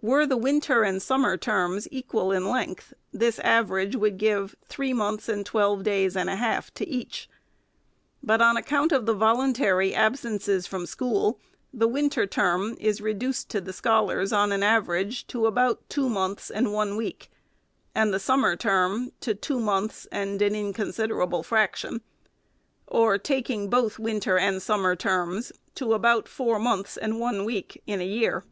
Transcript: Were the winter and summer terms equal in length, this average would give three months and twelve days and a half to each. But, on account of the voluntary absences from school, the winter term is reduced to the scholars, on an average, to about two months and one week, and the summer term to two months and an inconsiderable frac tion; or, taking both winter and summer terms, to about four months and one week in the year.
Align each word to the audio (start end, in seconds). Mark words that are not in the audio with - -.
Were 0.00 0.24
the 0.24 0.36
winter 0.36 0.84
and 0.84 1.02
summer 1.02 1.36
terms 1.36 1.88
equal 1.90 2.30
in 2.30 2.48
length, 2.48 2.92
this 3.12 3.40
average 3.40 3.96
would 3.96 4.18
give 4.18 4.54
three 4.64 4.92
months 4.92 5.28
and 5.28 5.44
twelve 5.44 5.82
days 5.82 6.14
and 6.16 6.30
a 6.30 6.36
half 6.36 6.72
to 6.74 6.86
each. 6.86 7.28
But, 8.22 8.40
on 8.40 8.56
account 8.56 8.92
of 8.92 9.04
the 9.04 9.14
voluntary 9.14 9.92
absences 9.92 10.68
from 10.68 10.86
school, 10.86 11.40
the 11.72 11.88
winter 11.88 12.24
term 12.24 12.76
is 12.78 13.00
reduced 13.00 13.48
to 13.48 13.60
the 13.60 13.72
scholars, 13.72 14.32
on 14.32 14.52
an 14.52 14.62
average, 14.62 15.26
to 15.26 15.44
about 15.44 15.88
two 15.90 16.08
months 16.08 16.50
and 16.50 16.72
one 16.72 16.94
week, 16.96 17.28
and 17.96 18.14
the 18.14 18.20
summer 18.20 18.54
term 18.54 19.10
to 19.22 19.34
two 19.34 19.58
months 19.58 20.06
and 20.12 20.40
an 20.40 20.54
inconsiderable 20.54 21.42
frac 21.42 21.74
tion; 21.74 22.00
or, 22.86 23.18
taking 23.18 23.68
both 23.68 23.98
winter 23.98 24.38
and 24.38 24.62
summer 24.62 24.94
terms, 24.94 25.50
to 25.74 25.94
about 25.94 26.28
four 26.28 26.60
months 26.60 26.96
and 26.96 27.18
one 27.18 27.44
week 27.44 27.82
in 27.88 27.98
the 27.98 28.06
year. 28.06 28.44